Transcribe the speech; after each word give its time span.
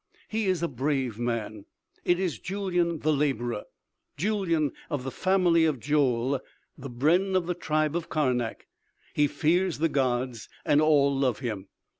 He 0.29 0.47
is 0.47 0.63
a 0.63 0.67
brave 0.67 1.19
man! 1.19 1.65
It 2.03 2.17
is 2.19 2.39
Julyan 2.39 3.01
the 3.03 3.13
laborer; 3.13 3.65
Julyan 4.17 4.71
of 4.89 5.03
the 5.03 5.11
family 5.11 5.63
of 5.65 5.79
Joel, 5.79 6.39
the 6.75 6.89
brenn 6.89 7.35
of 7.35 7.45
the 7.45 7.53
tribe 7.53 7.95
of 7.95 8.09
Karnak! 8.09 8.65
He 9.13 9.27
fears 9.27 9.77
the 9.77 9.89
gods, 9.89 10.49
and 10.65 10.81
all 10.81 11.15
love 11.15 11.37
him. 11.37 11.67